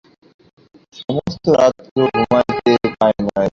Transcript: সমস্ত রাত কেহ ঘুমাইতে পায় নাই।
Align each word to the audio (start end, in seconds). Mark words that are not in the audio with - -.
সমস্ত 0.99 1.45
রাত 1.55 1.75
কেহ 1.85 2.07
ঘুমাইতে 2.15 2.73
পায় 2.91 3.19
নাই। 3.27 3.49